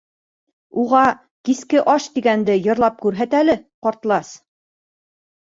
—Уға 0.83 1.01
«Киске 1.49 1.83
аш» 1.93 2.09
тигәнде 2.15 2.57
йырлап 2.63 2.97
күрһәт 3.05 3.37
әле, 3.43 3.57
ҡартлас. 3.89 4.33